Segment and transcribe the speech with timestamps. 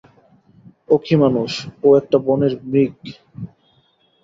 [0.89, 1.51] ও কি মানুষ,
[1.83, 2.93] ও একটা বনের মৃগ।